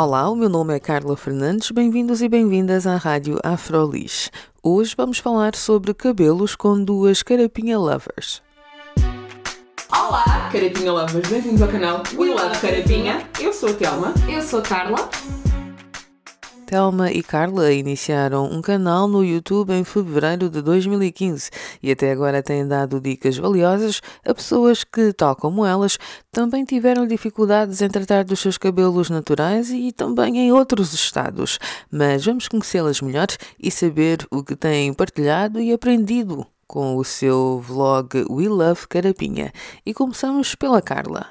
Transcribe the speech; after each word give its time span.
Olá, 0.00 0.30
o 0.30 0.36
meu 0.36 0.48
nome 0.48 0.72
é 0.76 0.78
Carla 0.78 1.16
Fernandes, 1.16 1.72
bem-vindos 1.72 2.22
e 2.22 2.28
bem-vindas 2.28 2.86
à 2.86 2.94
Rádio 2.94 3.40
Afrolis. 3.42 4.30
Hoje 4.62 4.94
vamos 4.96 5.18
falar 5.18 5.56
sobre 5.56 5.92
cabelos 5.92 6.54
com 6.54 6.80
duas 6.80 7.20
carapinha 7.20 7.76
lovers. 7.76 8.40
Olá, 9.92 10.50
Carapinha 10.52 10.92
Lovers, 10.92 11.28
bem-vindos 11.28 11.60
ao 11.60 11.66
canal 11.66 12.04
We 12.16 12.28
Love 12.28 12.60
Carapinha. 12.60 13.28
Eu 13.40 13.52
sou 13.52 13.70
a 13.70 13.72
Telma. 13.72 14.14
Eu 14.28 14.40
sou 14.40 14.60
a 14.60 14.62
Carla. 14.62 15.10
Thelma 16.68 17.10
e 17.10 17.22
Carla 17.22 17.72
iniciaram 17.72 18.44
um 18.44 18.60
canal 18.60 19.08
no 19.08 19.24
YouTube 19.24 19.72
em 19.72 19.84
fevereiro 19.84 20.50
de 20.50 20.60
2015 20.60 21.48
e 21.82 21.90
até 21.90 22.12
agora 22.12 22.42
têm 22.42 22.68
dado 22.68 23.00
dicas 23.00 23.38
valiosas 23.38 24.02
a 24.22 24.34
pessoas 24.34 24.84
que, 24.84 25.14
tal 25.14 25.34
como 25.34 25.64
elas, 25.64 25.96
também 26.30 26.66
tiveram 26.66 27.06
dificuldades 27.06 27.80
em 27.80 27.88
tratar 27.88 28.22
dos 28.22 28.40
seus 28.40 28.58
cabelos 28.58 29.08
naturais 29.08 29.70
e 29.70 29.90
também 29.92 30.36
em 30.36 30.52
outros 30.52 30.92
estados. 30.92 31.58
Mas 31.90 32.26
vamos 32.26 32.48
conhecê-las 32.48 33.00
melhor 33.00 33.28
e 33.58 33.70
saber 33.70 34.26
o 34.30 34.44
que 34.44 34.54
têm 34.54 34.92
partilhado 34.92 35.58
e 35.62 35.72
aprendido 35.72 36.46
com 36.66 36.98
o 36.98 37.04
seu 37.04 37.64
vlog 37.66 38.26
We 38.28 38.46
Love 38.46 38.86
Carapinha. 38.88 39.52
E 39.86 39.94
começamos 39.94 40.54
pela 40.54 40.82
Carla. 40.82 41.28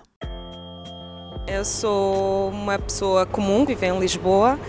Eu 1.45 1.63
sou 1.63 2.49
uma 2.49 2.79
pessoa 2.79 3.25
comum, 3.27 3.63
vivo 3.66 3.85
em 3.85 3.99
Lisboa 3.99 4.59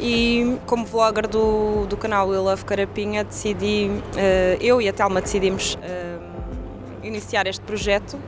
e 0.00 0.58
como 0.66 0.84
vlogger 0.84 1.26
do, 1.26 1.86
do 1.86 1.96
canal 1.96 2.28
We 2.28 2.38
Love 2.38 2.64
Carapinha 2.64 3.24
decidi, 3.24 3.88
uh, 3.88 4.62
eu 4.62 4.80
e 4.80 4.88
a 4.88 4.92
Telma 4.92 5.20
decidimos 5.20 5.74
uh, 5.74 7.06
iniciar 7.06 7.46
este 7.46 7.62
projeto 7.64 8.18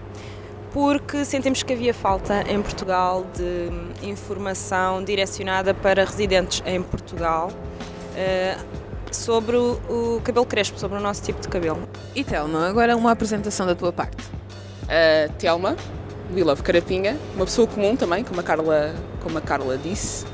porque 0.72 1.24
sentimos 1.24 1.62
que 1.62 1.72
havia 1.72 1.92
falta 1.92 2.42
em 2.48 2.62
Portugal 2.62 3.26
de 3.34 4.06
informação 4.06 5.02
direcionada 5.02 5.74
para 5.74 6.04
residentes 6.04 6.62
em 6.64 6.82
Portugal 6.82 7.50
uh, 7.50 8.80
sobre 9.12 9.56
o, 9.56 9.80
o, 9.88 10.20
cabelo 10.22 10.46
crespo, 10.46 10.78
sobre 10.78 10.98
o 10.98 11.00
nosso 11.00 11.22
tipo 11.22 11.40
de 11.40 11.48
cabelo. 11.48 11.80
E 12.14 12.22
Telma, 12.22 12.68
agora 12.68 12.96
uma 12.96 13.10
apresentação 13.10 13.66
da 13.66 13.74
tua 13.74 13.92
parte. 13.92 14.22
Uh, 14.84 15.32
Telma, 15.38 15.76
We 16.34 16.44
Love 16.44 16.62
Carapinha, 16.62 17.18
uma 17.34 17.44
pessoa 17.44 17.66
comum 17.66 17.96
também, 17.96 18.22
como 18.22 18.40
a 18.40 18.42
Carla, 18.42 18.94
como 19.22 19.38
a 19.38 19.40
Carla 19.40 19.76
disse. 19.76 20.24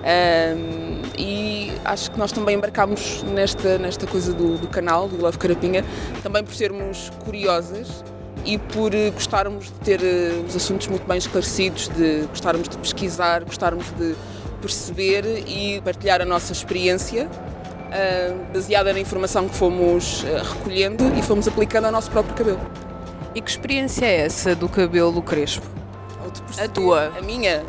Um, 0.00 1.02
e 1.18 1.72
acho 1.84 2.10
que 2.10 2.18
nós 2.18 2.32
também 2.32 2.56
embarcámos 2.56 3.22
nesta, 3.22 3.78
nesta 3.78 4.06
coisa 4.06 4.32
do, 4.32 4.56
do 4.56 4.68
canal, 4.68 5.08
do 5.08 5.20
Love 5.20 5.38
Carapinha, 5.38 5.84
também 6.22 6.42
por 6.42 6.54
sermos 6.54 7.10
curiosas 7.24 8.02
e 8.44 8.56
por 8.56 8.92
gostarmos 9.12 9.66
de 9.66 9.72
ter 9.80 10.00
uh, 10.00 10.46
os 10.46 10.56
assuntos 10.56 10.86
muito 10.86 11.06
bem 11.06 11.18
esclarecidos, 11.18 11.88
de 11.88 12.22
gostarmos 12.28 12.68
de 12.68 12.78
pesquisar, 12.78 13.44
gostarmos 13.44 13.86
de 13.98 14.14
perceber 14.60 15.24
e 15.46 15.80
partilhar 15.82 16.20
a 16.20 16.24
nossa 16.24 16.52
experiência 16.52 17.26
uh, 17.26 18.52
baseada 18.52 18.92
na 18.92 19.00
informação 19.00 19.48
que 19.48 19.54
fomos 19.54 20.22
uh, 20.22 20.26
recolhendo 20.54 21.04
e 21.16 21.22
fomos 21.22 21.46
aplicando 21.46 21.86
ao 21.86 21.92
nosso 21.92 22.10
próprio 22.10 22.34
cabelo. 22.34 22.60
E 23.34 23.40
que 23.40 23.50
experiência 23.50 24.06
é 24.06 24.20
essa 24.22 24.54
do 24.54 24.68
cabelo 24.68 25.22
crespo? 25.22 25.66
A 26.58 26.68
tua? 26.68 27.12
A 27.16 27.22
minha? 27.22 27.62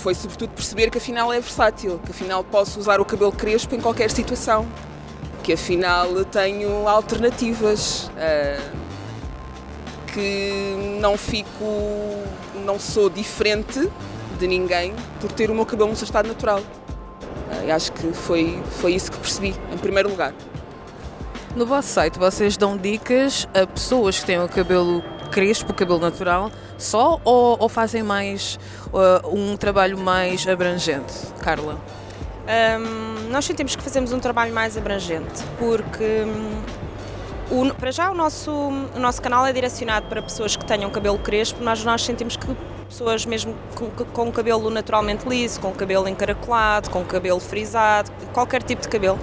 Foi 0.00 0.14
sobretudo 0.14 0.50
perceber 0.50 0.90
que 0.90 0.98
afinal 0.98 1.32
é 1.32 1.38
versátil, 1.38 2.00
que 2.04 2.10
afinal 2.10 2.42
posso 2.42 2.80
usar 2.80 3.00
o 3.00 3.04
cabelo 3.04 3.30
crespo 3.30 3.74
em 3.74 3.80
qualquer 3.80 4.10
situação, 4.10 4.66
que 5.42 5.52
afinal 5.52 6.24
tenho 6.24 6.88
alternativas, 6.88 8.10
uh, 8.16 8.76
que 10.12 10.98
não 11.00 11.16
fico, 11.16 11.64
não 12.64 12.78
sou 12.78 13.10
diferente 13.10 13.90
de 14.38 14.46
ninguém 14.46 14.94
por 15.20 15.30
ter 15.30 15.50
o 15.50 15.54
meu 15.54 15.66
cabelo 15.66 15.90
no 15.90 15.96
seu 15.96 16.06
estado 16.06 16.26
natural. 16.26 16.60
Uh, 16.60 17.72
acho 17.72 17.92
que 17.92 18.12
foi, 18.12 18.60
foi 18.80 18.94
isso 18.94 19.12
que 19.12 19.18
percebi, 19.18 19.54
em 19.72 19.78
primeiro 19.78 20.08
lugar. 20.08 20.34
No 21.54 21.66
vosso 21.66 21.88
site 21.88 22.18
vocês 22.18 22.56
dão 22.56 22.76
dicas 22.76 23.46
a 23.52 23.66
pessoas 23.66 24.20
que 24.20 24.26
têm 24.26 24.40
o 24.40 24.48
cabelo 24.48 25.02
crespo, 25.30 25.72
cabelo 25.72 26.00
natural, 26.00 26.50
só 26.76 27.20
ou, 27.24 27.56
ou 27.58 27.68
fazem 27.68 28.02
mais 28.02 28.58
uh, 28.92 29.28
um 29.34 29.56
trabalho 29.56 29.96
mais 29.96 30.46
abrangente, 30.46 31.14
Carla? 31.40 31.78
Um, 32.50 33.30
nós 33.30 33.44
sentimos 33.44 33.76
que 33.76 33.82
fazemos 33.82 34.12
um 34.12 34.18
trabalho 34.18 34.52
mais 34.52 34.76
abrangente 34.76 35.44
porque 35.58 36.24
um, 36.24 36.62
o, 37.50 37.74
para 37.74 37.90
já 37.90 38.10
o 38.10 38.14
nosso, 38.14 38.50
o 38.50 38.98
nosso 38.98 39.22
canal 39.22 39.46
é 39.46 39.52
direcionado 39.52 40.06
para 40.06 40.20
pessoas 40.20 40.56
que 40.56 40.64
tenham 40.64 40.90
cabelo 40.90 41.18
crespo, 41.18 41.62
nós, 41.62 41.84
nós 41.84 42.02
sentimos 42.02 42.36
que 42.36 42.46
pessoas 42.88 43.24
mesmo 43.24 43.54
com, 43.76 43.88
com 43.90 44.32
cabelo 44.32 44.68
naturalmente 44.68 45.28
liso, 45.28 45.60
com 45.60 45.72
cabelo 45.72 46.08
encaracolado, 46.08 46.90
com 46.90 47.04
cabelo 47.04 47.38
frisado, 47.38 48.10
qualquer 48.32 48.62
tipo 48.62 48.82
de 48.82 48.88
cabelo, 48.88 49.18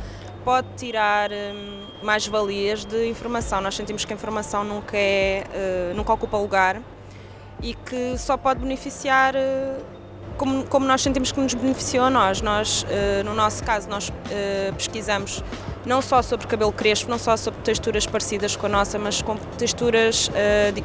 pode 0.47 0.68
tirar 0.78 1.30
um, 1.30 2.06
mais 2.06 2.25
valias 2.25 2.85
de 2.85 3.06
informação. 3.09 3.59
Nós 3.59 3.75
sentimos 3.75 4.06
que 4.06 4.13
a 4.13 4.16
informação 4.16 4.63
nunca, 4.63 4.96
é, 4.96 5.44
uh, 5.91 5.94
nunca 5.94 6.13
ocupa 6.13 6.38
lugar 6.38 6.81
e 7.62 7.74
que 7.74 8.18
só 8.18 8.38
pode 8.38 8.62
beneficiar 8.62 9.36
uh, 9.36 9.84
como, 10.38 10.63
como, 10.68 10.86
nós 10.86 11.02
sentimos 11.02 11.34
que 11.34 11.41
nos 11.41 11.53
beneficiou 11.53 12.06
a 12.06 12.09
nós. 12.09 12.41
Nós, 12.41 12.84
uh, 12.84 13.25
no 13.25 13.34
nosso 13.34 13.62
caso, 13.62 13.90
nós 13.90 14.09
pesquisamos 14.78 15.44
não 15.86 16.02
só 16.02 16.22
sobre 16.22 16.47
cabelo 16.47 16.72
crespo, 16.72 17.09
não 17.12 17.19
só 17.19 17.36
sobre 17.36 17.59
texturas 17.59 18.06
parecidas 18.06 18.56
com 18.56 18.68
a 18.68 18.69
nossa, 18.69 18.97
mas 18.97 19.22
com 19.22 19.36
texturas 19.57 20.31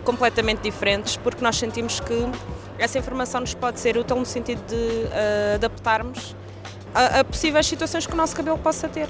completamente 0.04 0.62
diferentes, 0.62 1.16
porque 1.16 1.40
nós 1.40 1.56
sentimos 1.56 2.00
que 2.00 2.28
essa 2.80 2.98
informação 2.98 3.42
nos 3.42 3.54
pode 3.54 3.78
ser 3.78 3.96
útil 3.96 4.16
no 4.16 4.26
sentido 4.26 4.60
de 4.66 5.54
adaptarmos 5.54 6.34
a, 6.92 7.20
a 7.20 7.24
possíveis 7.24 7.66
situações 7.66 8.06
que 8.06 8.12
o 8.12 8.16
nosso 8.16 8.34
cabelo 8.34 8.58
possa 8.58 8.88
ter 8.88 9.08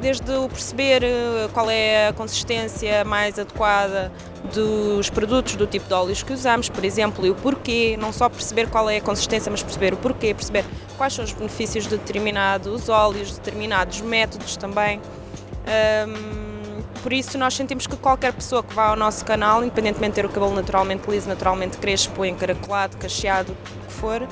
desde 0.00 0.30
o 0.32 0.48
perceber 0.48 1.02
eh, 1.02 1.48
qual 1.52 1.70
é 1.70 2.08
a 2.08 2.12
consistência 2.12 3.04
mais 3.04 3.38
adequada 3.38 4.12
dos 4.54 5.10
produtos, 5.10 5.56
do 5.56 5.66
tipo 5.66 5.86
de 5.88 5.94
óleos 5.94 6.22
que 6.22 6.32
usamos, 6.32 6.68
por 6.68 6.84
exemplo, 6.84 7.26
e 7.26 7.30
o 7.30 7.34
porquê, 7.34 7.96
não 8.00 8.12
só 8.12 8.28
perceber 8.28 8.68
qual 8.68 8.88
é 8.88 8.98
a 8.98 9.00
consistência, 9.00 9.50
mas 9.50 9.62
perceber 9.62 9.94
o 9.94 9.96
porquê, 9.96 10.32
perceber 10.32 10.64
quais 10.96 11.12
são 11.12 11.24
os 11.24 11.32
benefícios 11.32 11.84
de 11.84 11.96
determinados 11.96 12.88
óleos, 12.88 13.32
determinados 13.32 14.00
métodos 14.00 14.56
também. 14.56 15.00
Um, 16.06 16.82
por 17.02 17.12
isso 17.12 17.36
nós 17.36 17.54
sentimos 17.54 17.86
que 17.86 17.96
qualquer 17.96 18.32
pessoa 18.32 18.62
que 18.62 18.74
vá 18.74 18.88
ao 18.88 18.96
nosso 18.96 19.24
canal, 19.24 19.62
independentemente 19.62 20.10
de 20.10 20.14
ter 20.16 20.26
o 20.26 20.28
cabelo 20.28 20.54
naturalmente 20.54 21.08
liso, 21.10 21.28
naturalmente 21.28 21.76
crespo, 21.78 22.24
encaracolado, 22.24 22.96
cacheado, 22.96 23.52
o 23.52 23.86
que 23.86 23.92
for, 23.92 24.22
uh, 24.22 24.28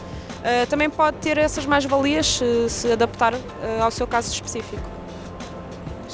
também 0.68 0.88
pode 0.88 1.18
ter 1.18 1.38
essas 1.38 1.66
mais-valias 1.66 2.26
se, 2.26 2.70
se 2.70 2.92
adaptar 2.92 3.34
uh, 3.34 3.38
ao 3.82 3.90
seu 3.90 4.06
caso 4.06 4.32
específico. 4.32 4.95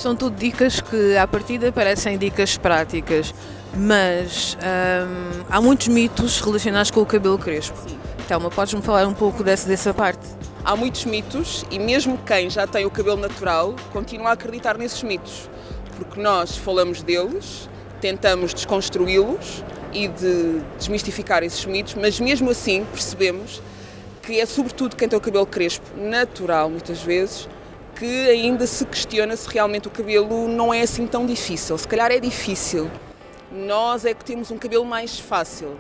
São 0.03 0.17
tudo 0.17 0.37
dicas 0.37 0.81
que, 0.81 1.17
à 1.17 1.29
partida, 1.29 1.71
parecem 1.71 2.19
dicas 2.19 2.59
práticas, 2.59 3.33
mas 3.73 4.59
hum, 4.59 5.45
há 5.49 5.61
muitos 5.61 5.87
mitos 5.87 6.41
relacionados 6.41 6.91
com 6.91 7.03
o 7.03 7.07
cabelo 7.07 7.39
crespo. 7.39 7.79
Sim. 7.89 7.97
Telma, 8.27 8.51
podes-me 8.51 8.83
falar 8.83 9.07
um 9.07 9.15
pouco 9.15 9.45
dessa, 9.45 9.69
dessa 9.69 9.95
parte? 9.95 10.27
Há 10.65 10.75
muitos 10.75 11.05
mitos 11.05 11.65
e 11.71 11.79
mesmo 11.79 12.19
quem 12.19 12.51
já 12.51 12.67
tem 12.67 12.85
o 12.85 12.91
cabelo 12.91 13.17
natural 13.17 13.77
continua 13.93 14.31
a 14.31 14.33
acreditar 14.33 14.77
nesses 14.77 15.05
mitos, 15.05 15.49
porque 15.97 16.21
nós 16.21 16.57
falamos 16.57 17.01
deles, 17.01 17.71
tentamos 18.01 18.53
desconstruí-los 18.53 19.63
e 19.93 20.09
de 20.09 20.63
desmistificar 20.79 21.45
esses 21.45 21.65
mitos, 21.65 21.95
mas 21.95 22.19
mesmo 22.19 22.51
assim 22.51 22.85
percebemos 22.91 23.63
que 24.21 24.41
é 24.41 24.47
sobretudo 24.47 24.97
quem 24.97 25.09
tem 25.09 25.17
o 25.17 25.23
cabelo 25.23 25.47
crespo 25.47 25.87
natural, 25.97 26.69
muitas 26.69 27.01
vezes, 27.01 27.49
que 28.03 28.29
ainda 28.29 28.67
se 28.67 28.85
questiona 28.85 29.37
se 29.37 29.49
realmente 29.49 29.87
o 29.87 29.91
cabelo 29.93 30.49
não 30.49 30.75
é 30.75 30.83
assim 30.83 31.07
tão 31.07 31.25
difícil. 31.25 31.79
Se 31.79 31.87
calhar 31.87 32.11
é 32.11 32.19
difícil. 32.19 32.91
Nós 33.53 34.05
é 34.05 34.13
que 34.13 34.25
temos 34.25 34.51
um 34.51 34.59
cabelo 34.59 34.85
mais 34.85 35.21
fácil. 35.21 35.79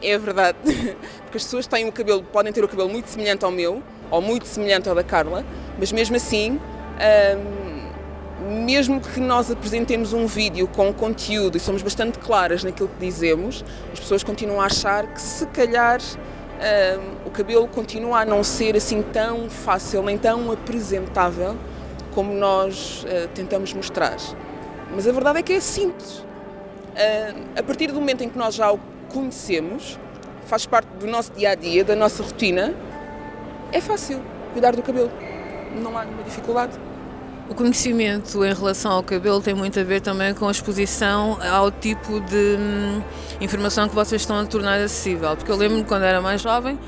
É 0.00 0.16
verdade, 0.16 0.58
porque 1.24 1.38
as 1.38 1.42
pessoas 1.42 1.66
têm 1.66 1.88
o 1.88 1.92
cabelo, 1.92 2.22
podem 2.22 2.52
ter 2.52 2.62
o 2.62 2.68
cabelo 2.68 2.88
muito 2.88 3.08
semelhante 3.08 3.44
ao 3.44 3.50
meu, 3.50 3.82
ou 4.12 4.22
muito 4.22 4.46
semelhante 4.46 4.88
ao 4.88 4.94
da 4.94 5.02
Carla, 5.02 5.44
mas 5.76 5.90
mesmo 5.90 6.14
assim, 6.14 6.60
mesmo 8.64 9.00
que 9.00 9.18
nós 9.18 9.50
apresentemos 9.50 10.12
um 10.12 10.26
vídeo 10.26 10.68
com 10.68 10.92
conteúdo 10.92 11.56
e 11.56 11.60
somos 11.60 11.82
bastante 11.82 12.20
claras 12.20 12.62
naquilo 12.62 12.88
que 12.88 13.04
dizemos, 13.04 13.64
as 13.92 13.98
pessoas 13.98 14.22
continuam 14.22 14.60
a 14.60 14.66
achar 14.66 15.08
que 15.08 15.20
se 15.20 15.46
calhar 15.46 15.98
o 17.24 17.30
cabelo 17.30 17.66
continua 17.68 18.20
a 18.20 18.24
não 18.24 18.44
ser 18.44 18.76
assim 18.76 19.02
tão 19.02 19.48
fácil 19.48 20.02
nem 20.02 20.18
tão 20.18 20.52
apresentável 20.52 21.56
como 22.14 22.32
nós 22.34 23.04
uh, 23.04 23.28
tentamos 23.28 23.72
mostrar. 23.72 24.16
Mas 24.94 25.06
a 25.06 25.12
verdade 25.12 25.38
é 25.38 25.42
que 25.42 25.52
é 25.52 25.60
simples. 25.60 26.18
Uh, 26.18 26.24
a 27.56 27.62
partir 27.62 27.86
do 27.88 27.94
momento 27.94 28.22
em 28.22 28.28
que 28.28 28.36
nós 28.36 28.54
já 28.54 28.70
o 28.72 28.80
conhecemos, 29.12 29.98
faz 30.46 30.66
parte 30.66 30.88
do 30.98 31.06
nosso 31.06 31.32
dia 31.32 31.50
a 31.50 31.54
dia, 31.54 31.84
da 31.84 31.94
nossa 31.94 32.22
rotina, 32.22 32.74
é 33.72 33.80
fácil 33.80 34.20
cuidar 34.52 34.74
do 34.74 34.82
cabelo. 34.82 35.10
Não 35.80 35.96
há 35.96 36.04
nenhuma 36.04 36.24
dificuldade. 36.24 36.78
O 37.50 37.54
conhecimento 37.54 38.44
em 38.44 38.54
relação 38.54 38.92
ao 38.92 39.02
cabelo 39.02 39.40
tem 39.40 39.54
muito 39.54 39.80
a 39.80 39.82
ver 39.82 40.00
também 40.00 40.32
com 40.32 40.46
a 40.46 40.52
exposição 40.52 41.36
ao 41.42 41.68
tipo 41.68 42.20
de 42.20 42.56
hum, 42.56 43.02
informação 43.40 43.88
que 43.88 43.94
vocês 43.94 44.22
estão 44.22 44.38
a 44.38 44.46
tornar 44.46 44.78
acessível. 44.78 45.36
Porque 45.36 45.50
eu 45.50 45.56
lembro-me 45.56 45.82
quando 45.82 46.04
era 46.04 46.20
mais 46.20 46.40
jovem, 46.40 46.78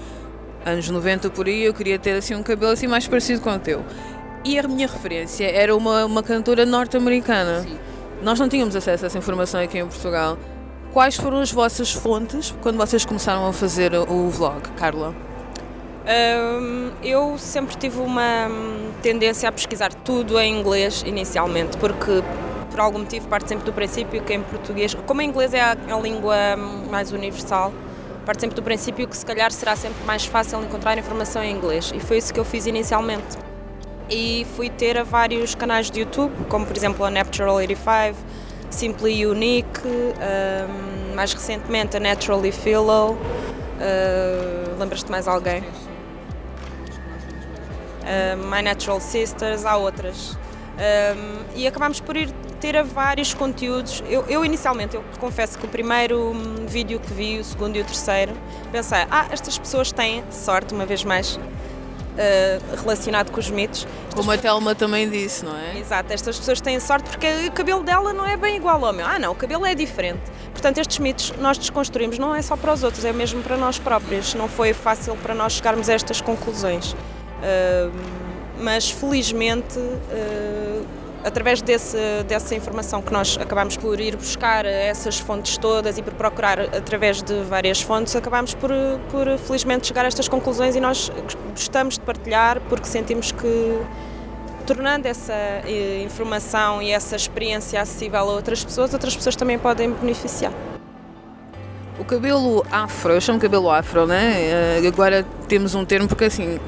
anos 0.65 0.89
90 0.89 1.31
por 1.31 1.49
aí, 1.49 1.65
eu 1.65 1.75
queria 1.75 1.99
ter 1.99 2.13
assim 2.13 2.37
um 2.37 2.45
cabelo 2.45 2.71
assim 2.71 2.87
mais 2.87 3.09
parecido 3.09 3.41
com 3.41 3.53
o 3.53 3.59
teu. 3.59 3.85
E 4.45 4.57
a 4.57 4.63
minha 4.63 4.87
referência 4.87 5.51
era 5.51 5.75
uma, 5.75 6.05
uma 6.05 6.23
cantora 6.23 6.65
norte-americana. 6.65 7.67
Nós 8.23 8.39
não 8.39 8.49
tínhamos 8.49 8.77
acesso 8.77 9.05
a 9.05 9.07
essa 9.09 9.19
informação 9.19 9.61
aqui 9.61 9.79
em 9.79 9.87
Portugal. 9.87 10.39
Quais 10.93 11.17
foram 11.17 11.41
as 11.41 11.51
vossas 11.51 11.91
fontes 11.91 12.55
quando 12.63 12.77
vocês 12.77 13.05
começaram 13.05 13.49
a 13.49 13.53
fazer 13.53 13.93
o 13.95 14.29
vlog, 14.29 14.61
Carla? 14.77 15.32
Eu 17.03 17.39
sempre 17.39 17.77
tive 17.77 18.01
uma 18.01 18.49
tendência 19.03 19.49
a 19.49 19.53
pesquisar 19.53 19.93
tudo 19.93 20.39
em 20.39 20.59
inglês 20.59 21.03
inicialmente, 21.07 21.77
porque 21.77 22.23
por 22.71 22.81
algum 22.81 23.01
motivo 23.01 23.29
parte 23.29 23.49
sempre 23.49 23.65
do 23.65 23.73
princípio 23.73 24.23
que 24.23 24.33
em 24.33 24.43
português, 24.43 24.95
como 25.07 25.21
em 25.21 25.29
inglês 25.29 25.53
é 25.53 25.61
a, 25.61 25.73
a 25.73 26.01
língua 26.01 26.57
mais 26.91 27.13
universal, 27.13 27.73
parte 28.25 28.41
sempre 28.41 28.57
do 28.57 28.63
princípio 28.63 29.07
que 29.07 29.17
se 29.17 29.27
calhar 29.27 29.53
será 29.53 29.77
sempre 29.77 30.03
mais 30.05 30.25
fácil 30.25 30.63
encontrar 30.63 30.97
informação 30.97 31.43
em 31.43 31.55
inglês 31.55 31.93
e 31.95 32.01
foi 32.01 32.19
isso 32.19 32.33
que 32.33 32.41
eu 32.41 32.45
fiz 32.45 32.67
inicialmente. 32.67 33.39
E 34.09 34.47
fui 34.57 34.69
ter 34.69 34.99
a 34.99 35.05
vários 35.05 35.55
canais 35.55 35.91
de 35.91 36.01
YouTube, 36.01 36.33
como 36.49 36.67
por 36.67 36.77
exemplo 36.77 37.05
a 37.05 37.11
Natural 37.11 37.55
85, 37.57 38.19
Simply 38.71 39.27
Unique, 39.27 39.81
um, 39.87 41.15
mais 41.15 41.33
recentemente 41.33 41.97
a 41.97 42.01
Naturally 42.01 42.53
Philo. 42.53 43.13
Uh, 43.13 44.79
Lembras-te 44.79 45.11
mais 45.11 45.29
alguém? 45.29 45.63
Uh, 48.03 48.37
My 48.37 48.63
Natural 48.63 49.01
Sisters, 49.01 49.65
há 49.65 49.77
outras. 49.77 50.37
Um, 50.73 51.45
e 51.55 51.67
acabámos 51.67 52.01
por 52.01 52.17
ir 52.17 52.31
ter 52.61 52.77
a 52.77 52.83
vários 52.83 53.35
conteúdos. 53.35 54.03
Eu, 54.09 54.25
eu, 54.29 54.45
inicialmente, 54.45 54.95
eu 54.95 55.05
confesso 55.19 55.59
que 55.59 55.67
o 55.67 55.69
primeiro 55.69 56.31
hum, 56.31 56.67
vídeo 56.67 57.01
que 57.01 57.13
vi, 57.13 57.39
o 57.39 57.45
segundo 57.45 57.77
e 57.77 57.81
o 57.81 57.85
terceiro, 57.85 58.33
pensei, 58.71 59.01
ah, 59.11 59.27
estas 59.31 59.59
pessoas 59.59 59.91
têm 59.91 60.23
sorte, 60.31 60.73
uma 60.73 60.87
vez 60.87 61.03
mais, 61.03 61.39
uh, 62.13 62.81
relacionado 62.81 63.31
com 63.31 63.41
os 63.41 63.51
mitos. 63.51 63.87
Como 64.15 64.31
a 64.31 64.39
Telma 64.39 64.75
também 64.75 65.11
disse, 65.11 65.45
não 65.45 65.57
é? 65.57 65.79
Exato, 65.79 66.13
estas 66.13 66.39
pessoas 66.39 66.61
têm 66.61 66.79
sorte 66.79 67.11
porque 67.11 67.27
o 67.49 67.53
cabelo 67.53 67.83
dela 67.83 68.13
não 68.13 68.27
é 68.27 68.37
bem 68.37 68.57
igual 68.57 68.85
ao 68.85 68.93
meu. 68.93 69.07
Ah, 69.07 69.19
não, 69.19 69.33
o 69.33 69.35
cabelo 69.35 69.67
é 69.67 69.75
diferente. 69.75 70.23
Portanto, 70.53 70.79
estes 70.79 70.99
mitos 70.99 71.33
nós 71.39 71.59
desconstruímos, 71.59 72.19
não 72.19 72.35
é 72.35 72.43
só 72.43 72.57
para 72.57 72.73
os 72.73 72.83
outros, 72.83 73.05
é 73.05 73.13
mesmo 73.13 73.43
para 73.43 73.57
nós 73.57 73.79
próprios. 73.79 74.35
Não 74.35 74.49
foi 74.49 74.73
fácil 74.73 75.17
para 75.17 75.35
nós 75.35 75.55
chegarmos 75.55 75.89
a 75.89 75.95
estas 75.95 76.21
conclusões. 76.21 76.95
Mas 78.59 78.91
felizmente 78.91 79.79
uh, 79.79 80.87
através 81.25 81.63
desse, 81.63 81.97
dessa 82.27 82.55
informação 82.55 83.01
que 83.01 83.13
nós 83.13 83.39
acabamos 83.41 83.77
por 83.77 83.99
ir 84.01 84.17
buscar 84.17 84.67
essas 84.67 85.19
fontes 85.19 85.57
todas 85.57 85.99
e 85.99 86.03
por 86.03 86.13
procurar 86.15 86.61
através 86.61 87.23
de 87.23 87.43
várias 87.43 87.81
fontes, 87.81 88.15
acabamos 88.17 88.55
por, 88.55 88.71
por 89.11 89.39
felizmente 89.39 89.87
chegar 89.87 90.05
a 90.05 90.09
estas 90.09 90.29
conclusões 90.29 90.75
e 90.75 90.81
nós 90.81 91.11
gostamos 91.51 91.95
de 91.95 92.01
partilhar 92.01 92.61
porque 92.69 92.87
sentimos 92.87 93.33
que 93.33 93.81
tornando 94.67 95.09
essa 95.09 95.33
eh, 95.33 96.03
informação 96.05 96.81
e 96.81 96.91
essa 96.91 97.17
experiência 97.17 97.81
acessível 97.81 98.21
a 98.21 98.23
outras 98.23 98.65
pessoas, 98.65 98.93
outras 98.93 99.15
pessoas 99.17 99.35
também 99.35 99.59
podem 99.59 99.91
beneficiar. 99.91 100.53
O 101.99 102.05
cabelo 102.05 102.65
afro, 102.71 103.13
eu 103.13 103.21
chamo 103.21 103.41
cabelo 103.41 103.71
afro, 103.71 104.07
né? 104.07 104.81
Eh, 104.81 104.87
agora 104.87 105.27
temos 105.49 105.75
um 105.75 105.85
termo 105.85 106.07
porque 106.07 106.25
assim, 106.25 106.61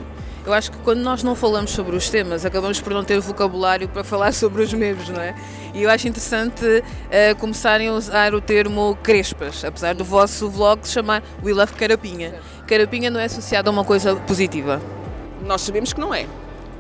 eu 0.47 0.53
acho 0.53 0.71
que 0.71 0.79
quando 0.79 1.01
nós 1.01 1.23
não 1.23 1.35
falamos 1.35 1.71
sobre 1.71 1.97
os 1.97 2.11
temas, 2.11 2.45
acabamos 2.45 2.81
por 2.81 2.93
não 2.93 3.03
ter 3.03 3.19
vocabulário 3.19 3.89
para 3.89 4.05
falar 4.05 4.33
sobre 4.35 4.63
os 4.63 4.73
mesmos, 4.73 5.09
não 5.09 5.21
é? 5.21 5.35
E 5.73 5.83
eu 5.83 5.91
acho 5.91 6.07
interessante 6.07 6.65
uh, 6.65 7.37
começarem 7.39 7.89
a 7.89 7.93
usar 7.93 8.35
o 8.35 8.41
termo 8.41 8.97
crespas, 9.03 9.65
apesar 9.65 9.95
do 9.95 10.05
vosso 10.05 10.49
vlog 10.51 10.87
se 10.87 10.93
chamar 10.93 11.23
We 11.43 11.53
Love 11.53 11.73
Carapinha. 11.73 12.35
Carapinha 12.67 13.11
não 13.11 13.19
é 13.19 13.25
associado 13.25 13.71
a 13.71 13.73
uma 13.73 13.85
coisa 13.85 14.17
positiva. 14.17 14.81
Nós 15.43 15.63
sabemos 15.63 15.93
que 15.93 16.01
não 16.01 16.15
é, 16.15 16.27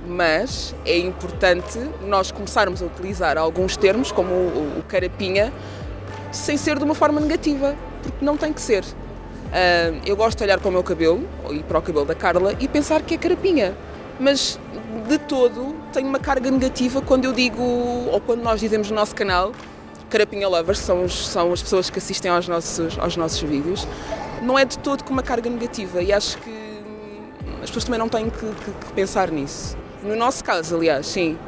mas 0.07 0.75
é 0.85 0.99
importante 0.99 1.79
nós 2.07 2.31
começarmos 2.31 2.83
a 2.83 2.87
utilizar 2.87 3.39
alguns 3.39 3.77
termos, 3.77 4.13
como 4.13 4.33
o, 4.33 4.79
o 4.79 4.83
carapinha, 4.87 5.53
sem 6.31 6.57
ser 6.57 6.79
de 6.79 6.85
uma 6.85 6.95
forma 6.95 7.21
negativa, 7.21 7.75
porque 8.03 8.25
não 8.25 8.37
tem 8.37 8.53
que 8.53 8.61
ser. 8.61 8.85
Uh, 9.55 10.03
eu 10.05 10.17
gosto 10.17 10.39
de 10.39 10.45
olhar 10.45 10.59
para 10.59 10.69
o 10.69 10.73
meu 10.73 10.83
cabelo 10.83 11.29
e 11.51 11.63
para 11.63 11.79
o 11.79 11.83
cabelo 11.83 12.05
da 12.05 12.15
Carla 12.15 12.57
e 12.59 12.67
pensar 12.67 13.03
que 13.03 13.15
é 13.15 13.19
carapinha. 13.19 13.77
Mas 14.19 14.59
de 15.09 15.17
todo 15.19 15.77
tenho 15.93 16.09
uma 16.09 16.19
carga 16.19 16.51
negativa 16.51 17.01
quando 17.01 17.25
eu 17.25 17.33
digo, 17.33 17.63
ou 17.63 18.21
quando 18.21 18.43
nós 18.43 18.59
dizemos 18.59 18.91
no 18.91 18.97
nosso 18.97 19.15
canal, 19.15 19.53
Carapinha 20.11 20.49
Lovers, 20.49 20.79
são, 20.79 21.05
os, 21.05 21.27
são 21.29 21.53
as 21.53 21.63
pessoas 21.63 21.91
que 21.91 21.99
assistem 21.99 22.31
aos 22.31 22.49
nossos, 22.49 22.99
aos 22.99 23.17
nossos 23.17 23.41
vídeos, 23.41 23.87
não 24.43 24.59
é 24.59 24.65
de 24.65 24.79
todo 24.79 25.05
com 25.05 25.13
uma 25.13 25.23
carga 25.23 25.49
negativa 25.49 26.03
e 26.03 26.13
acho 26.13 26.39
que 26.39 26.83
as 27.63 27.71
pessoas 27.71 27.85
também 27.85 27.99
não 27.99 28.09
têm 28.09 28.31
que, 28.31 28.39
que, 28.39 28.87
que 28.87 28.93
pensar 28.93 29.31
nisso. 29.31 29.77
No 30.03 30.15
nosso 30.17 30.45
caso, 30.45 30.77
aliás, 30.77 31.07
sim, 31.07 31.39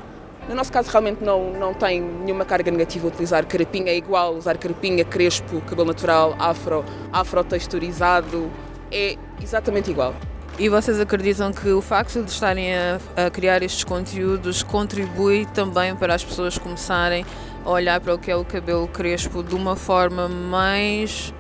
no 0.49 0.55
nosso 0.55 0.73
caso, 0.73 0.91
realmente 0.91 1.25
não, 1.25 1.53
não 1.53 1.75
tem 1.75 2.01
nenhuma 2.01 2.45
carga 2.45 2.71
negativa 2.71 3.09
utilizar 3.09 3.45
carapinha, 3.47 3.91
é 3.91 3.97
igual 3.97 4.35
usar 4.35 4.57
carapinha, 4.57 5.05
crespo, 5.05 5.61
cabelo 5.63 5.89
natural, 5.89 6.37
afro, 6.39 6.85
afro-texturizado, 7.13 8.51
é 8.93 9.17
exatamente 9.43 9.91
igual. 9.91 10.15
E 10.59 10.69
vocês 10.69 10.99
acreditam 11.01 11.53
que 11.53 11.69
o 11.69 11.83
facto 11.83 12.23
de 12.23 12.31
estarem 12.31 12.75
a, 12.75 12.99
a, 13.17 13.31
criar 13.31 13.63
estes 13.63 13.85
conteúdos 13.85 14.63
contribui 14.63 15.47
também 15.47 15.95
para 15.95 16.15
as 16.15 16.25
pessoas 16.25 16.57
começarem 16.57 17.27
a 17.65 17.71
olhar 17.71 18.01
para 18.01 18.15
o 18.15 18.19
que 18.19 18.31
é 18.31 18.37
o 18.37 18.45
cabelo 18.45 18.89
crespo 18.89 19.43
de 19.43 19.55
uma 19.55 19.77
forma 19.77 20.29
mais 20.29 21.35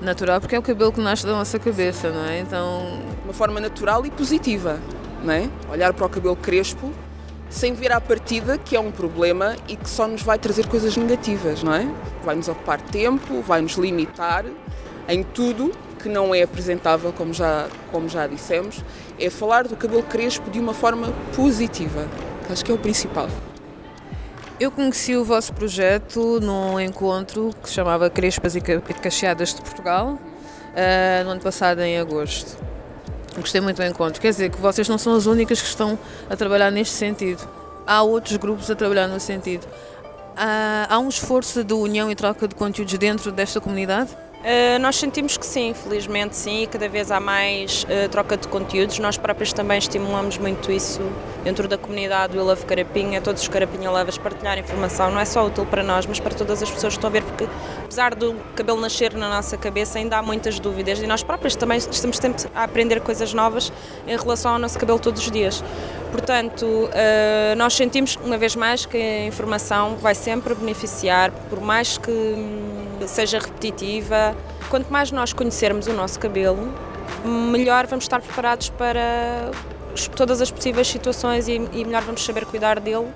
natural, 0.00 0.40
porque 0.40 0.54
é 0.54 0.58
o 0.58 0.62
cabelo 0.62 0.92
que 0.92 1.00
nasce 1.00 1.26
da 1.26 1.32
nossa 1.32 1.58
cabeça, 1.58 2.10
não 2.10 2.24
é? 2.24 2.40
Então. 2.40 3.16
Uma 3.24 3.32
forma 3.32 3.58
natural 3.58 4.06
e 4.06 4.10
positiva, 4.10 4.78
não 5.22 5.34
é? 5.34 5.50
Olhar 5.68 5.92
para 5.92 6.06
o 6.06 6.08
cabelo 6.08 6.36
crespo 6.36 6.92
sem 7.48 7.74
ver 7.74 7.92
à 7.92 8.00
partida 8.00 8.58
que 8.58 8.76
é 8.76 8.80
um 8.80 8.90
problema 8.90 9.56
e 9.68 9.76
que 9.76 9.88
só 9.88 10.06
nos 10.06 10.22
vai 10.22 10.38
trazer 10.38 10.66
coisas 10.66 10.96
negativas, 10.96 11.62
não 11.62 11.74
é? 11.74 11.86
Vai 12.24 12.34
nos 12.34 12.48
ocupar 12.48 12.80
tempo, 12.80 13.40
vai 13.42 13.60
nos 13.60 13.74
limitar 13.74 14.44
em 15.08 15.22
tudo 15.22 15.72
que 16.02 16.08
não 16.08 16.34
é 16.34 16.42
apresentável, 16.42 17.12
como 17.12 17.32
já, 17.32 17.68
como 17.90 18.08
já 18.08 18.26
dissemos, 18.26 18.84
é 19.18 19.30
falar 19.30 19.66
do 19.66 19.76
cabelo 19.76 20.02
crespo 20.02 20.50
de 20.50 20.60
uma 20.60 20.74
forma 20.74 21.12
positiva, 21.34 22.06
que 22.46 22.52
acho 22.52 22.64
que 22.64 22.70
é 22.70 22.74
o 22.74 22.78
principal. 22.78 23.28
Eu 24.58 24.70
conheci 24.70 25.14
o 25.14 25.24
vosso 25.24 25.52
projeto 25.52 26.40
num 26.40 26.80
encontro 26.80 27.50
que 27.62 27.68
se 27.68 27.74
chamava 27.74 28.08
Crespas 28.08 28.56
e 28.56 28.60
Cacheadas 28.60 29.54
de 29.54 29.60
Portugal, 29.60 30.12
uh, 30.14 31.24
no 31.24 31.30
ano 31.30 31.40
passado, 31.42 31.80
em 31.82 31.98
agosto. 31.98 32.56
Gostei 33.40 33.60
muito 33.60 33.76
do 33.76 33.84
encontro. 33.84 34.20
Quer 34.20 34.30
dizer 34.30 34.50
que 34.50 34.60
vocês 34.60 34.88
não 34.88 34.98
são 34.98 35.14
as 35.14 35.26
únicas 35.26 35.60
que 35.60 35.68
estão 35.68 35.98
a 36.28 36.36
trabalhar 36.36 36.70
neste 36.70 36.94
sentido. 36.94 37.46
Há 37.86 38.02
outros 38.02 38.36
grupos 38.36 38.70
a 38.70 38.74
trabalhar 38.74 39.06
no 39.06 39.20
sentido. 39.20 39.66
Há, 40.36 40.86
há 40.90 40.98
um 40.98 41.08
esforço 41.08 41.62
de 41.62 41.72
união 41.72 42.10
e 42.10 42.14
troca 42.14 42.48
de 42.48 42.54
conteúdos 42.54 42.96
dentro 42.98 43.30
desta 43.30 43.60
comunidade? 43.60 44.16
Uh, 44.46 44.78
nós 44.78 44.94
sentimos 44.94 45.36
que 45.36 45.44
sim, 45.44 45.74
felizmente 45.74 46.36
sim, 46.36 46.68
cada 46.70 46.88
vez 46.88 47.10
há 47.10 47.18
mais 47.18 47.82
uh, 47.82 48.08
troca 48.08 48.36
de 48.36 48.46
conteúdos. 48.46 48.96
Nós 49.00 49.16
próprios 49.16 49.52
também 49.52 49.76
estimulamos 49.76 50.38
muito 50.38 50.70
isso 50.70 51.00
dentro 51.42 51.66
da 51.66 51.76
comunidade 51.76 52.34
do 52.34 52.44
Love 52.44 52.64
Carapinha, 52.64 53.20
todos 53.20 53.42
os 53.42 53.48
Carapinha 53.48 53.90
Levas 53.90 54.16
partilhar 54.16 54.56
informação. 54.56 55.10
Não 55.10 55.18
é 55.18 55.24
só 55.24 55.44
útil 55.44 55.66
para 55.66 55.82
nós, 55.82 56.06
mas 56.06 56.20
para 56.20 56.32
todas 56.32 56.62
as 56.62 56.70
pessoas 56.70 56.92
que 56.92 56.98
estão 56.98 57.10
a 57.10 57.12
ver, 57.12 57.24
porque 57.24 57.48
apesar 57.82 58.14
do 58.14 58.36
cabelo 58.54 58.80
nascer 58.80 59.14
na 59.14 59.28
nossa 59.28 59.56
cabeça, 59.56 59.98
ainda 59.98 60.16
há 60.16 60.22
muitas 60.22 60.60
dúvidas 60.60 61.00
e 61.00 61.08
nós 61.08 61.24
próprios 61.24 61.56
também 61.56 61.78
estamos 61.78 62.16
sempre 62.16 62.46
a 62.54 62.62
aprender 62.62 63.00
coisas 63.00 63.34
novas 63.34 63.72
em 64.06 64.16
relação 64.16 64.52
ao 64.52 64.60
nosso 64.60 64.78
cabelo 64.78 65.00
todos 65.00 65.22
os 65.22 65.30
dias. 65.32 65.64
Portanto, 66.12 66.64
uh, 66.64 67.56
nós 67.56 67.74
sentimos, 67.74 68.16
uma 68.24 68.38
vez 68.38 68.54
mais, 68.54 68.86
que 68.86 68.96
a 68.96 69.26
informação 69.26 69.96
vai 69.96 70.14
sempre 70.14 70.54
beneficiar, 70.54 71.32
por 71.50 71.60
mais 71.60 71.98
que 71.98 72.12
hum, 72.12 72.85
seja 73.06 73.38
repetitiva. 73.38 74.34
Quanto 74.68 74.92
mais 74.92 75.10
nós 75.12 75.32
conhecermos 75.32 75.86
o 75.86 75.92
nosso 75.92 76.18
cabelo, 76.18 76.72
melhor 77.24 77.86
vamos 77.86 78.04
estar 78.04 78.20
preparados 78.20 78.70
para 78.70 79.50
todas 80.14 80.40
as 80.40 80.50
possíveis 80.50 80.88
situações 80.88 81.48
e, 81.48 81.58
melhor 81.58 82.02
vamos 82.02 82.24
saber 82.24 82.44
cuidar 82.44 82.80
dele 82.80 83.06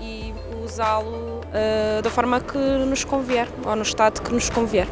e 0.00 0.34
usá-lo 0.64 1.40
uh, 1.46 2.02
da 2.02 2.10
forma 2.10 2.40
que 2.40 2.58
nos 2.58 3.04
convier, 3.04 3.48
ou 3.64 3.74
no 3.76 3.82
estado 3.82 4.20
que 4.20 4.32
nos 4.32 4.50
convier. 4.50 4.88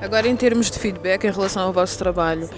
Agora, 0.00 0.28
em 0.28 0.36
termos 0.36 0.70
de 0.70 0.78
feedback 0.78 1.24
em 1.24 1.30
relação 1.30 1.62
ao 1.62 1.72
vosso 1.72 1.96
trabalho, 1.96 2.50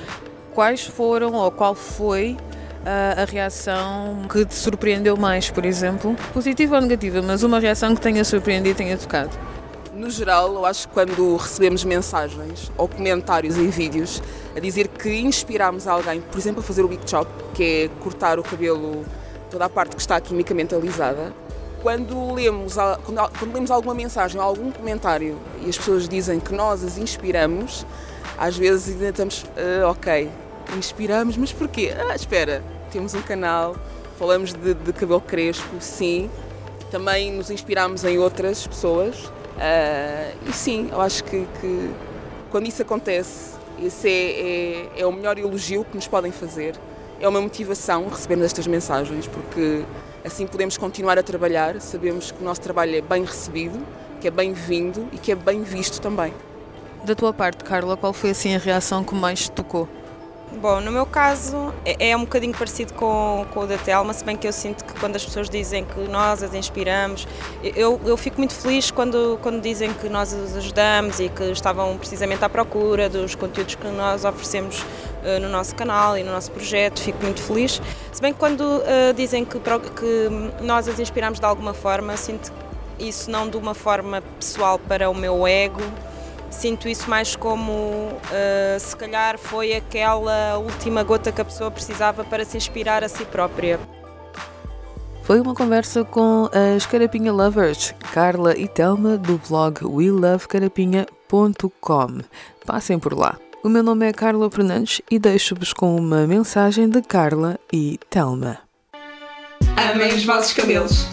quais 0.53 0.85
foram 0.85 1.35
ou 1.35 1.51
qual 1.51 1.75
foi 1.75 2.37
a, 2.85 3.23
a 3.23 3.25
reação 3.25 4.27
que 4.31 4.45
te 4.45 4.55
surpreendeu 4.55 5.17
mais, 5.17 5.51
por 5.51 5.65
exemplo? 5.65 6.17
Positiva 6.33 6.77
ou 6.77 6.83
negativa, 6.83 7.23
mas 7.23 7.43
uma 7.43 7.61
reação 7.61 7.95
que 7.95 8.01
tenha 8.01 8.25
surpreendido 8.25 8.71
e 8.71 8.75
tenha 8.75 8.97
tocado. 8.97 9.31
No 9.97 10.11
geral, 10.11 10.53
eu 10.53 10.67
acho 10.67 10.87
que 10.87 10.93
quando 10.93 11.37
recebemos 11.37 11.83
mensagens 11.83 12.71
ou 12.77 12.87
comentários 12.87 13.57
em 13.57 13.71
vídeos 13.71 14.23
a 14.55 14.61
dizer 14.61 14.89
que 14.89 15.09
inspirámos 15.21 15.87
alguém, 15.87 16.21
por 16.21 16.39
exemplo, 16.39 16.61
a 16.61 16.63
fazer 16.63 16.83
o 16.83 16.89
wig 16.89 17.01
chop, 17.09 17.27
que 17.55 17.65
é 17.65 17.89
cortar 18.03 18.39
o 18.39 18.43
cabelo, 18.43 19.07
toda 19.51 19.65
a 19.65 19.71
parte 19.71 19.97
que 19.97 20.03
está 20.03 20.21
quimicamente 20.21 20.75
alisada, 20.75 21.33
quando 21.83 22.35
lemos, 22.35 22.75
quando, 23.07 23.39
quando 23.39 23.55
lemos 23.55 23.71
alguma 23.71 23.95
mensagem 23.95 24.39
ou 24.39 24.47
algum 24.47 24.71
comentário 24.71 25.39
e 25.65 25.71
as 25.71 25.79
pessoas 25.79 26.07
dizem 26.07 26.41
que 26.41 26.53
nós 26.53 26.85
as 26.85 26.99
inspiramos, 26.99 27.87
às 28.37 28.55
vezes 28.55 28.97
ainda 28.97 29.09
estamos, 29.09 29.45
uh, 29.45 29.89
ok, 29.89 30.31
inspiramos, 30.77 31.39
mas 31.39 31.55
porquê? 31.55 31.95
Ah, 32.11 32.15
espera, 32.15 32.63
temos 32.93 33.15
um 33.15 33.23
canal, 33.23 33.75
falamos 34.19 34.53
de, 34.53 34.75
de 34.75 34.93
cabelo 34.93 35.23
crespo, 35.23 35.77
sim, 35.81 36.31
também 36.91 37.33
nos 37.33 37.51
inspiramos 37.51 38.05
em 38.05 38.19
outras 38.19 38.67
pessoas 38.67 39.33
uh, 39.57 40.49
e 40.49 40.53
sim, 40.53 40.89
eu 40.91 41.01
acho 41.01 41.25
que, 41.25 41.47
que 41.61 41.91
quando 42.51 42.67
isso 42.67 42.83
acontece, 42.83 43.57
esse 43.83 44.09
é, 44.09 44.91
é, 44.99 45.01
é 45.01 45.07
o 45.07 45.13
melhor 45.13 45.39
elogio 45.39 45.85
que 45.85 45.95
nos 45.95 46.07
podem 46.07 46.33
fazer, 46.33 46.75
é 47.21 47.29
uma 47.29 47.41
motivação 47.41 48.09
recebermos 48.09 48.47
estas 48.47 48.67
mensagens, 48.67 49.27
porque 49.27 49.85
assim 50.25 50.47
podemos 50.47 50.77
continuar 50.77 51.19
a 51.19 51.23
trabalhar, 51.23 51.81
sabemos 51.81 52.31
que 52.31 52.41
o 52.41 52.45
nosso 52.45 52.61
trabalho 52.61 52.97
é 52.97 53.01
bem 53.01 53.25
recebido, 53.25 53.79
que 54.21 54.29
é 54.29 54.31
bem-vindo 54.31 55.09
e 55.13 55.19
que 55.19 55.33
é 55.33 55.35
bem 55.35 55.63
visto 55.63 56.01
também. 56.01 56.33
Da 57.05 57.15
tua 57.15 57.33
parte, 57.33 57.63
Carla, 57.63 57.97
qual 57.97 58.13
foi 58.13 58.31
assim 58.31 58.55
a 58.55 58.59
reação 58.59 59.05
que 59.05 59.15
mais 59.15 59.45
te 59.45 59.53
tocou? 59.53 59.89
Bom, 60.53 60.81
no 60.81 60.93
meu 60.93 61.05
caso 61.05 61.75
é, 61.85 62.11
é 62.11 62.17
um 62.17 62.21
bocadinho 62.21 62.57
parecido 62.57 62.95
com, 62.95 63.45
com 63.53 63.61
o 63.61 63.67
da 63.67 63.77
Telma, 63.77 64.15
se 64.15 64.25
bem 64.25 64.37
que 64.37 64.47
eu 64.47 64.53
sinto 64.53 64.85
que 64.85 64.99
quando 64.99 65.17
as 65.17 65.25
pessoas 65.25 65.51
dizem 65.51 65.85
que 65.85 66.01
nós 66.09 66.41
as 66.41 66.55
inspiramos, 66.55 67.27
eu, 67.63 68.01
eu 68.05 68.17
fico 68.17 68.39
muito 68.39 68.55
feliz 68.55 68.91
quando, 68.93 69.39
quando 69.43 69.61
dizem 69.61 69.93
que 69.93 70.09
nós 70.09 70.33
as 70.33 70.57
ajudamos 70.57 71.19
e 71.19 71.29
que 71.29 71.43
estavam 71.51 71.99
precisamente 71.99 72.45
à 72.45 72.49
procura 72.49 73.09
dos 73.09 73.35
conteúdos 73.35 73.75
que 73.75 73.89
nós 73.89 74.25
oferecemos 74.25 74.81
uh, 74.81 75.41
no 75.43 75.49
nosso 75.49 75.75
canal 75.75 76.17
e 76.17 76.23
no 76.23 76.31
nosso 76.31 76.53
projeto, 76.53 77.03
fico 77.03 77.23
muito 77.23 77.43
feliz. 77.43 77.83
Se 78.13 78.23
bem 78.23 78.33
que 78.33 78.39
quando 78.39 78.61
uh, 78.61 79.13
dizem 79.15 79.45
que, 79.45 79.59
que 79.59 80.63
nós 80.63 80.87
as 80.87 81.01
inspiramos 81.01 81.41
de 81.41 81.45
alguma 81.45 81.75
forma, 81.75 82.17
sinto 82.17 82.53
isso 83.01 83.31
não 83.31 83.49
de 83.49 83.57
uma 83.57 83.75
forma 83.75 84.23
pessoal 84.39 84.79
para 84.79 85.11
o 85.11 85.15
meu 85.15 85.47
ego, 85.47 85.83
sinto 86.57 86.89
isso 86.89 87.09
mais 87.09 87.37
como 87.37 87.73
uh, 87.73 88.81
se 88.81 88.97
calhar 88.97 89.39
foi 89.39 89.75
aquela 89.75 90.59
última 90.59 91.03
gota 91.03 91.31
que 91.31 91.41
a 91.41 91.45
pessoa 91.45 91.71
precisava 91.71 92.25
para 92.25 92.45
se 92.45 92.57
inspirar 92.57 93.05
a 93.05 93.09
si 93.09 93.25
própria. 93.25 93.79
Foi 95.23 95.41
uma 95.41 95.55
conversa 95.55 96.05
com 96.05 96.51
as 96.77 96.85
Carapinha 96.87 97.33
Lovers, 97.33 97.95
Carla 98.13 98.57
e 98.57 98.69
Telma, 98.69 99.19
do 99.19 99.41
blog 99.49 99.85
welovecarapinha.com. 99.85 102.21
Passem 102.65 102.97
por 102.99 103.13
lá. 103.13 103.37
O 103.63 103.69
meu 103.69 103.83
nome 103.83 104.09
é 104.09 104.13
Carla 104.13 104.49
Fernandes 104.49 105.03
e 105.11 105.19
deixo-vos 105.19 105.73
com 105.73 105.97
uma 105.97 106.29
mensagem 106.29 106.89
de 106.89 107.03
Carla 107.03 107.59
e 107.73 107.99
Telma. 108.09 108.61
Amem 109.93 110.15
os 110.15 110.25
vossos 110.25 110.53
cabelos. 110.53 111.09